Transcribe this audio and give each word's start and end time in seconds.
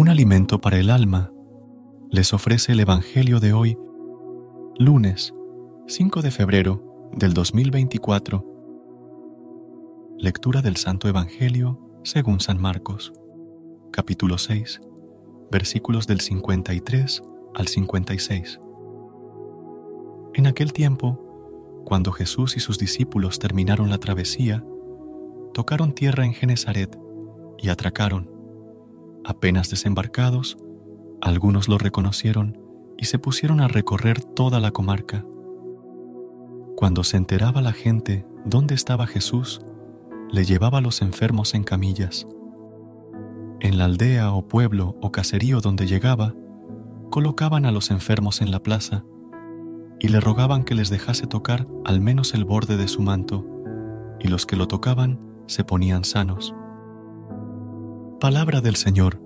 Un 0.00 0.08
alimento 0.08 0.62
para 0.62 0.78
el 0.78 0.88
alma, 0.88 1.30
les 2.10 2.32
ofrece 2.32 2.72
el 2.72 2.80
Evangelio 2.80 3.38
de 3.38 3.52
hoy, 3.52 3.76
lunes 4.78 5.34
5 5.88 6.22
de 6.22 6.30
febrero 6.30 7.10
del 7.12 7.34
2024. 7.34 8.42
Lectura 10.16 10.62
del 10.62 10.76
Santo 10.76 11.06
Evangelio 11.06 12.00
según 12.02 12.40
San 12.40 12.58
Marcos, 12.58 13.12
capítulo 13.92 14.38
6, 14.38 14.80
versículos 15.52 16.06
del 16.06 16.22
53 16.22 17.22
al 17.54 17.68
56. 17.68 18.58
En 20.32 20.46
aquel 20.46 20.72
tiempo, 20.72 21.82
cuando 21.84 22.10
Jesús 22.12 22.56
y 22.56 22.60
sus 22.60 22.78
discípulos 22.78 23.38
terminaron 23.38 23.90
la 23.90 23.98
travesía, 23.98 24.64
tocaron 25.52 25.92
tierra 25.92 26.24
en 26.24 26.32
Genezaret 26.32 26.98
y 27.58 27.68
atracaron. 27.68 28.39
Apenas 29.30 29.70
desembarcados, 29.70 30.58
algunos 31.20 31.68
lo 31.68 31.78
reconocieron 31.78 32.58
y 32.98 33.04
se 33.04 33.20
pusieron 33.20 33.60
a 33.60 33.68
recorrer 33.68 34.20
toda 34.20 34.58
la 34.58 34.72
comarca. 34.72 35.24
Cuando 36.74 37.04
se 37.04 37.16
enteraba 37.16 37.62
la 37.62 37.72
gente 37.72 38.26
dónde 38.44 38.74
estaba 38.74 39.06
Jesús, 39.06 39.60
le 40.32 40.44
llevaba 40.44 40.78
a 40.78 40.80
los 40.80 41.00
enfermos 41.00 41.54
en 41.54 41.62
camillas. 41.62 42.26
En 43.60 43.78
la 43.78 43.84
aldea 43.84 44.32
o 44.32 44.48
pueblo 44.48 44.96
o 45.00 45.12
caserío 45.12 45.60
donde 45.60 45.86
llegaba, 45.86 46.34
colocaban 47.08 47.66
a 47.66 47.70
los 47.70 47.92
enfermos 47.92 48.42
en 48.42 48.50
la 48.50 48.64
plaza 48.64 49.04
y 50.00 50.08
le 50.08 50.18
rogaban 50.18 50.64
que 50.64 50.74
les 50.74 50.90
dejase 50.90 51.28
tocar 51.28 51.68
al 51.84 52.00
menos 52.00 52.34
el 52.34 52.44
borde 52.44 52.76
de 52.76 52.88
su 52.88 53.00
manto, 53.00 53.46
y 54.18 54.26
los 54.26 54.44
que 54.44 54.56
lo 54.56 54.66
tocaban 54.66 55.20
se 55.46 55.62
ponían 55.62 56.02
sanos. 56.02 56.52
Palabra 58.20 58.60
del 58.60 58.76
Señor. 58.76 59.18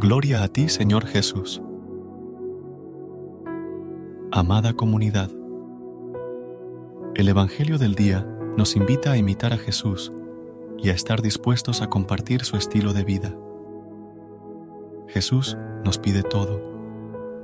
Gloria 0.00 0.42
a 0.42 0.48
ti, 0.48 0.68
Señor 0.68 1.06
Jesús. 1.06 1.62
Amada 4.32 4.72
comunidad, 4.72 5.30
el 7.14 7.28
Evangelio 7.28 7.78
del 7.78 7.94
día 7.94 8.26
nos 8.56 8.74
invita 8.74 9.12
a 9.12 9.16
imitar 9.16 9.52
a 9.52 9.58
Jesús 9.58 10.12
y 10.76 10.88
a 10.88 10.92
estar 10.92 11.22
dispuestos 11.22 11.82
a 11.82 11.88
compartir 11.88 12.42
su 12.42 12.56
estilo 12.56 12.92
de 12.92 13.04
vida. 13.04 13.38
Jesús 15.06 15.56
nos 15.84 15.98
pide 15.98 16.24
todo, 16.24 16.60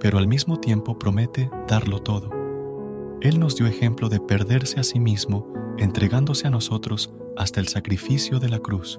pero 0.00 0.16
al 0.16 0.28
mismo 0.28 0.58
tiempo 0.60 0.98
promete 0.98 1.50
darlo 1.68 1.98
todo. 1.98 2.30
Él 3.20 3.38
nos 3.38 3.54
dio 3.54 3.66
ejemplo 3.66 4.08
de 4.08 4.18
perderse 4.18 4.80
a 4.80 4.82
sí 4.82 4.98
mismo, 4.98 5.52
entregándose 5.76 6.46
a 6.46 6.50
nosotros 6.50 7.12
hasta 7.36 7.60
el 7.60 7.68
sacrificio 7.68 8.38
de 8.38 8.48
la 8.48 8.60
cruz. 8.60 8.98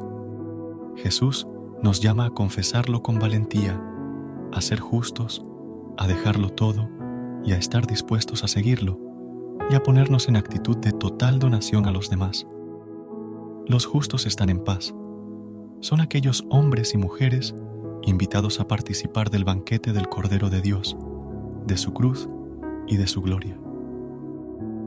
Jesús 1.02 1.47
nos 1.81 2.02
llama 2.02 2.25
a 2.25 2.30
confesarlo 2.31 3.02
con 3.02 3.19
valentía, 3.19 3.81
a 4.52 4.59
ser 4.59 4.80
justos, 4.80 5.45
a 5.98 6.08
dejarlo 6.08 6.49
todo 6.49 6.89
y 7.45 7.54
a 7.54 7.58
estar 7.58 7.87
dispuestos 7.87 8.43
a 8.43 8.48
seguirlo 8.48 8.99
y 9.70 9.76
a 9.76 9.83
ponernos 9.83 10.27
en 10.27 10.36
actitud 10.36 10.77
de 10.77 10.92
total 10.92 11.39
donación 11.39 11.86
a 11.86 11.92
los 11.92 12.09
demás. 12.09 12.45
Los 13.65 13.86
justos 13.86 14.26
están 14.26 14.49
en 14.49 14.64
paz. 14.64 14.93
Son 15.80 16.02
aquellos 16.02 16.45
hombres 16.49 16.93
y 16.93 16.98
mujeres 16.98 17.55
invitados 18.02 18.59
a 18.59 18.67
participar 18.67 19.30
del 19.30 19.45
banquete 19.45 19.93
del 19.93 20.09
Cordero 20.09 20.49
de 20.49 20.61
Dios, 20.61 20.98
de 21.65 21.77
su 21.77 21.93
cruz 21.93 22.27
y 22.88 22.98
de 22.98 23.08
su 23.08 23.21
gloria. 23.21 23.58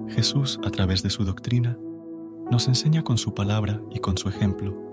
Jesús, 0.08 0.60
a 0.62 0.70
través 0.70 1.02
de 1.02 1.08
su 1.08 1.24
doctrina, 1.24 1.78
nos 2.50 2.68
enseña 2.68 3.02
con 3.02 3.16
su 3.16 3.32
palabra 3.34 3.80
y 3.90 4.00
con 4.00 4.18
su 4.18 4.28
ejemplo 4.28 4.91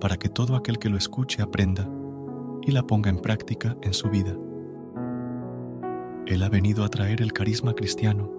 para 0.00 0.16
que 0.16 0.28
todo 0.28 0.56
aquel 0.56 0.78
que 0.78 0.88
lo 0.88 0.96
escuche 0.96 1.42
aprenda 1.42 1.88
y 2.62 2.72
la 2.72 2.86
ponga 2.86 3.10
en 3.10 3.18
práctica 3.18 3.76
en 3.82 3.92
su 3.94 4.08
vida. 4.10 4.36
Él 6.26 6.42
ha 6.42 6.48
venido 6.48 6.84
a 6.84 6.88
traer 6.88 7.20
el 7.20 7.32
carisma 7.32 7.74
cristiano, 7.74 8.30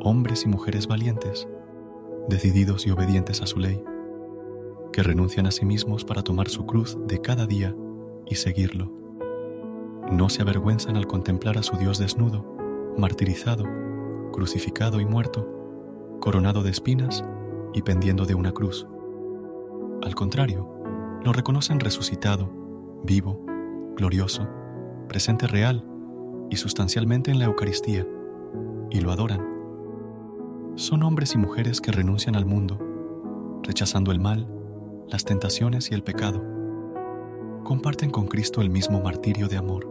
hombres 0.00 0.44
y 0.44 0.48
mujeres 0.48 0.86
valientes, 0.86 1.48
decididos 2.28 2.86
y 2.86 2.90
obedientes 2.90 3.42
a 3.42 3.46
su 3.46 3.58
ley, 3.58 3.82
que 4.92 5.02
renuncian 5.02 5.46
a 5.46 5.50
sí 5.50 5.64
mismos 5.64 6.04
para 6.04 6.22
tomar 6.22 6.48
su 6.48 6.66
cruz 6.66 6.96
de 7.06 7.20
cada 7.20 7.46
día 7.46 7.74
y 8.26 8.36
seguirlo. 8.36 8.92
No 10.10 10.28
se 10.28 10.42
avergüenzan 10.42 10.96
al 10.96 11.06
contemplar 11.06 11.58
a 11.58 11.62
su 11.62 11.76
Dios 11.76 11.98
desnudo, 11.98 12.44
martirizado, 12.96 13.64
crucificado 14.32 15.00
y 15.00 15.06
muerto, 15.06 15.48
coronado 16.20 16.62
de 16.62 16.70
espinas 16.70 17.24
y 17.74 17.82
pendiendo 17.82 18.26
de 18.26 18.34
una 18.34 18.52
cruz. 18.52 18.86
Al 20.02 20.16
contrario, 20.16 20.68
lo 21.24 21.32
reconocen 21.32 21.78
resucitado, 21.78 22.50
vivo, 23.04 23.40
glorioso, 23.96 24.48
presente 25.08 25.46
real 25.46 25.84
y 26.50 26.56
sustancialmente 26.56 27.30
en 27.30 27.38
la 27.38 27.44
Eucaristía, 27.44 28.04
y 28.90 29.00
lo 29.00 29.12
adoran. 29.12 29.46
Son 30.74 31.04
hombres 31.04 31.34
y 31.34 31.38
mujeres 31.38 31.80
que 31.80 31.92
renuncian 31.92 32.34
al 32.34 32.46
mundo, 32.46 32.80
rechazando 33.62 34.10
el 34.10 34.18
mal, 34.18 34.48
las 35.08 35.24
tentaciones 35.24 35.90
y 35.92 35.94
el 35.94 36.02
pecado. 36.02 36.42
Comparten 37.62 38.10
con 38.10 38.26
Cristo 38.26 38.60
el 38.60 38.70
mismo 38.70 39.00
martirio 39.00 39.46
de 39.46 39.56
amor, 39.56 39.88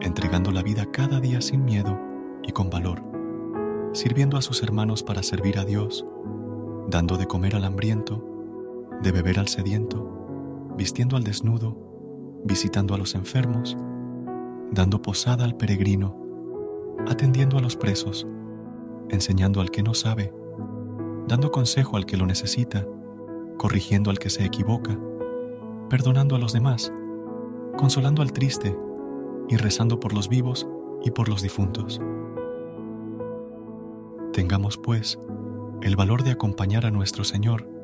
entregando 0.00 0.50
la 0.50 0.64
vida 0.64 0.90
cada 0.90 1.20
día 1.20 1.40
sin 1.40 1.64
miedo 1.64 1.96
y 2.42 2.50
con 2.50 2.68
valor, 2.68 3.00
sirviendo 3.92 4.36
a 4.38 4.42
sus 4.42 4.62
hermanos 4.64 5.04
para 5.04 5.22
servir 5.22 5.58
a 5.60 5.64
Dios, 5.64 6.04
dando 6.88 7.16
de 7.16 7.26
comer 7.26 7.54
al 7.54 7.64
hambriento, 7.64 8.35
de 9.02 9.12
beber 9.12 9.38
al 9.38 9.48
sediento, 9.48 10.74
vistiendo 10.76 11.16
al 11.16 11.24
desnudo, 11.24 11.76
visitando 12.44 12.94
a 12.94 12.98
los 12.98 13.14
enfermos, 13.14 13.76
dando 14.70 15.02
posada 15.02 15.44
al 15.44 15.56
peregrino, 15.56 16.16
atendiendo 17.08 17.58
a 17.58 17.60
los 17.60 17.76
presos, 17.76 18.26
enseñando 19.08 19.60
al 19.60 19.70
que 19.70 19.82
no 19.82 19.94
sabe, 19.94 20.32
dando 21.28 21.50
consejo 21.50 21.96
al 21.96 22.06
que 22.06 22.16
lo 22.16 22.26
necesita, 22.26 22.86
corrigiendo 23.58 24.10
al 24.10 24.18
que 24.18 24.30
se 24.30 24.44
equivoca, 24.44 24.98
perdonando 25.88 26.36
a 26.36 26.38
los 26.38 26.52
demás, 26.52 26.92
consolando 27.76 28.22
al 28.22 28.32
triste 28.32 28.76
y 29.48 29.56
rezando 29.56 30.00
por 30.00 30.12
los 30.12 30.28
vivos 30.28 30.68
y 31.02 31.10
por 31.10 31.28
los 31.28 31.42
difuntos. 31.42 32.00
Tengamos, 34.32 34.76
pues, 34.76 35.18
el 35.82 35.96
valor 35.96 36.22
de 36.22 36.32
acompañar 36.32 36.86
a 36.86 36.90
nuestro 36.90 37.24
Señor 37.24 37.75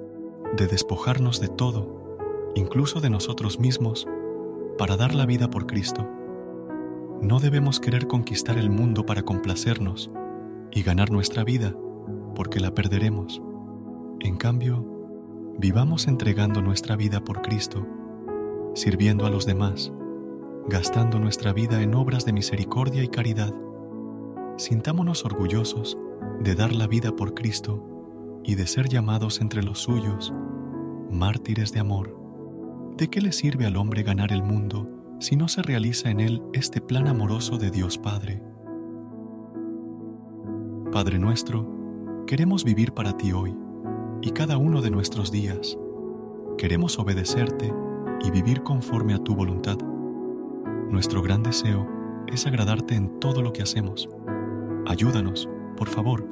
de 0.56 0.66
despojarnos 0.66 1.40
de 1.40 1.48
todo, 1.48 2.50
incluso 2.54 3.00
de 3.00 3.10
nosotros 3.10 3.58
mismos, 3.58 4.06
para 4.76 4.96
dar 4.96 5.14
la 5.14 5.24
vida 5.24 5.48
por 5.48 5.66
Cristo. 5.66 6.06
No 7.22 7.40
debemos 7.40 7.80
querer 7.80 8.06
conquistar 8.06 8.58
el 8.58 8.68
mundo 8.68 9.06
para 9.06 9.22
complacernos 9.22 10.10
y 10.70 10.82
ganar 10.82 11.10
nuestra 11.10 11.44
vida, 11.44 11.74
porque 12.34 12.60
la 12.60 12.74
perderemos. 12.74 13.42
En 14.20 14.36
cambio, 14.36 14.84
vivamos 15.58 16.06
entregando 16.06 16.60
nuestra 16.60 16.96
vida 16.96 17.22
por 17.24 17.42
Cristo, 17.42 17.86
sirviendo 18.74 19.24
a 19.24 19.30
los 19.30 19.46
demás, 19.46 19.92
gastando 20.68 21.18
nuestra 21.18 21.52
vida 21.52 21.82
en 21.82 21.94
obras 21.94 22.24
de 22.26 22.32
misericordia 22.32 23.02
y 23.02 23.08
caridad. 23.08 23.54
Sintámonos 24.58 25.24
orgullosos 25.24 25.98
de 26.40 26.54
dar 26.54 26.72
la 26.72 26.86
vida 26.86 27.16
por 27.16 27.34
Cristo 27.34 27.91
y 28.44 28.54
de 28.54 28.66
ser 28.66 28.88
llamados 28.88 29.40
entre 29.40 29.62
los 29.62 29.78
suyos 29.78 30.32
mártires 31.12 31.72
de 31.72 31.80
amor. 31.80 32.16
¿De 32.96 33.08
qué 33.08 33.20
le 33.20 33.32
sirve 33.32 33.66
al 33.66 33.76
hombre 33.76 34.02
ganar 34.02 34.32
el 34.32 34.42
mundo 34.42 34.88
si 35.20 35.36
no 35.36 35.46
se 35.48 35.62
realiza 35.62 36.10
en 36.10 36.20
él 36.20 36.42
este 36.52 36.80
plan 36.80 37.06
amoroso 37.06 37.58
de 37.58 37.70
Dios 37.70 37.98
Padre? 37.98 38.42
Padre 40.90 41.18
nuestro, 41.18 41.68
queremos 42.26 42.64
vivir 42.64 42.92
para 42.92 43.16
ti 43.16 43.32
hoy 43.32 43.54
y 44.20 44.30
cada 44.30 44.56
uno 44.56 44.82
de 44.82 44.90
nuestros 44.90 45.30
días. 45.30 45.78
Queremos 46.58 46.98
obedecerte 46.98 47.72
y 48.24 48.30
vivir 48.30 48.62
conforme 48.62 49.14
a 49.14 49.18
tu 49.18 49.34
voluntad. 49.34 49.78
Nuestro 50.90 51.22
gran 51.22 51.42
deseo 51.42 51.86
es 52.26 52.46
agradarte 52.46 52.94
en 52.94 53.20
todo 53.20 53.42
lo 53.42 53.52
que 53.52 53.62
hacemos. 53.62 54.08
Ayúdanos, 54.86 55.48
por 55.76 55.88
favor, 55.88 56.26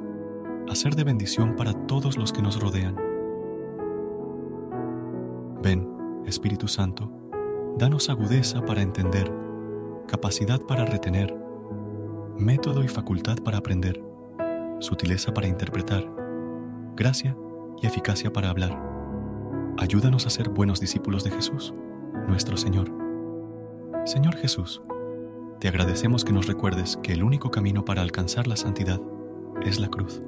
a 0.69 0.75
ser 0.75 0.95
de 0.95 1.03
bendición 1.03 1.55
para 1.55 1.73
todos 1.73 2.17
los 2.17 2.31
que 2.31 2.41
nos 2.41 2.59
rodean 2.59 3.11
Ven, 5.61 5.87
Espíritu 6.25 6.67
Santo, 6.67 7.11
danos 7.77 8.09
agudeza 8.09 8.65
para 8.65 8.81
entender, 8.81 9.31
capacidad 10.07 10.59
para 10.59 10.85
retener, 10.85 11.35
método 12.35 12.83
y 12.83 12.87
facultad 12.87 13.37
para 13.37 13.59
aprender, 13.59 14.03
sutileza 14.79 15.31
para 15.35 15.47
interpretar, 15.47 16.11
gracia 16.95 17.37
y 17.79 17.85
eficacia 17.85 18.33
para 18.33 18.49
hablar. 18.49 18.75
Ayúdanos 19.77 20.25
a 20.25 20.31
ser 20.31 20.49
buenos 20.49 20.79
discípulos 20.79 21.23
de 21.23 21.29
Jesús, 21.29 21.75
nuestro 22.27 22.57
Señor. 22.57 22.91
Señor 24.05 24.35
Jesús, 24.37 24.81
te 25.59 25.67
agradecemos 25.67 26.25
que 26.25 26.33
nos 26.33 26.47
recuerdes 26.47 26.97
que 27.03 27.13
el 27.13 27.21
único 27.21 27.51
camino 27.51 27.85
para 27.85 28.01
alcanzar 28.01 28.47
la 28.47 28.55
santidad 28.55 28.99
es 29.63 29.79
la 29.79 29.89
cruz. 29.89 30.23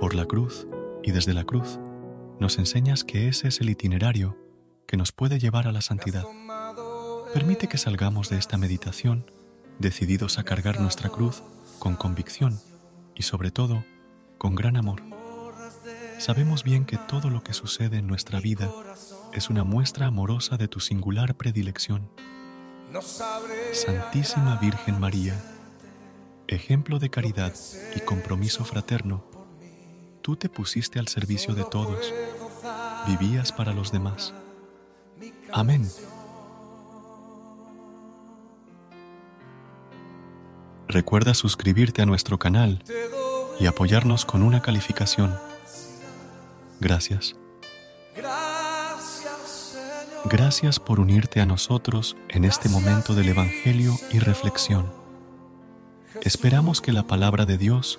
Por 0.00 0.14
la 0.14 0.24
cruz 0.24 0.66
y 1.02 1.12
desde 1.12 1.34
la 1.34 1.44
cruz, 1.44 1.78
nos 2.38 2.56
enseñas 2.56 3.04
que 3.04 3.28
ese 3.28 3.48
es 3.48 3.60
el 3.60 3.68
itinerario 3.68 4.34
que 4.86 4.96
nos 4.96 5.12
puede 5.12 5.38
llevar 5.38 5.68
a 5.68 5.72
la 5.72 5.82
santidad. 5.82 6.24
Permite 7.34 7.68
que 7.68 7.76
salgamos 7.76 8.30
de 8.30 8.38
esta 8.38 8.56
meditación 8.56 9.30
decididos 9.78 10.38
a 10.38 10.44
cargar 10.44 10.80
nuestra 10.80 11.10
cruz 11.10 11.42
con 11.78 11.96
convicción 11.96 12.58
y 13.14 13.24
sobre 13.24 13.50
todo 13.50 13.84
con 14.38 14.54
gran 14.54 14.78
amor. 14.78 15.02
Sabemos 16.18 16.64
bien 16.64 16.86
que 16.86 16.96
todo 16.96 17.28
lo 17.28 17.42
que 17.44 17.52
sucede 17.52 17.98
en 17.98 18.06
nuestra 18.06 18.40
vida 18.40 18.70
es 19.34 19.50
una 19.50 19.64
muestra 19.64 20.06
amorosa 20.06 20.56
de 20.56 20.66
tu 20.66 20.80
singular 20.80 21.34
predilección. 21.34 22.10
Santísima 23.74 24.56
Virgen 24.56 24.98
María, 24.98 25.38
ejemplo 26.48 26.98
de 26.98 27.10
caridad 27.10 27.52
y 27.94 28.00
compromiso 28.00 28.64
fraterno, 28.64 29.29
tú 30.20 30.36
te 30.36 30.48
pusiste 30.48 30.98
al 30.98 31.08
servicio 31.08 31.54
de 31.54 31.64
todos, 31.64 32.12
vivías 33.06 33.52
para 33.52 33.72
los 33.72 33.92
demás. 33.92 34.34
Amén. 35.52 35.88
Recuerda 40.88 41.34
suscribirte 41.34 42.02
a 42.02 42.06
nuestro 42.06 42.38
canal 42.38 42.82
y 43.60 43.66
apoyarnos 43.66 44.24
con 44.24 44.42
una 44.42 44.60
calificación. 44.60 45.38
Gracias. 46.80 47.36
Gracias 50.24 50.78
por 50.80 51.00
unirte 51.00 51.40
a 51.40 51.46
nosotros 51.46 52.16
en 52.28 52.44
este 52.44 52.68
momento 52.68 53.14
del 53.14 53.28
Evangelio 53.28 53.96
y 54.12 54.18
reflexión. 54.18 54.92
Esperamos 56.22 56.80
que 56.80 56.92
la 56.92 57.06
palabra 57.06 57.46
de 57.46 57.56
Dios 57.56 57.98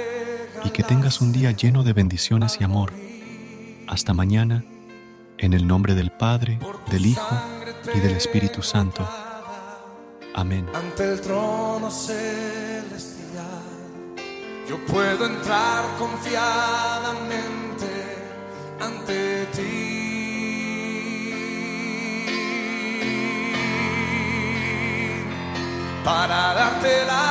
y 0.63 0.69
que 0.69 0.83
tengas 0.83 1.21
un 1.21 1.31
día 1.31 1.51
lleno 1.51 1.83
de 1.83 1.93
bendiciones 1.93 2.57
y 2.59 2.63
amor. 2.63 2.93
Hasta 3.87 4.13
mañana, 4.13 4.63
en 5.37 5.53
el 5.53 5.67
nombre 5.67 5.95
del 5.95 6.11
Padre, 6.11 6.59
del 6.89 7.05
Hijo 7.05 7.35
y 7.93 7.99
del 7.99 8.15
Espíritu 8.15 8.61
Santo. 8.61 9.07
Amén. 10.33 10.65
Ante 10.73 11.11
el 11.11 11.21
trono 11.21 11.91
celestial, 11.91 13.41
yo 14.69 14.77
puedo 14.85 15.25
entrar 15.25 15.83
confiadamente 15.97 17.87
ante 18.79 19.45
ti. 19.47 19.97
Para 26.03 26.53
darte 26.53 27.05
las 27.05 27.30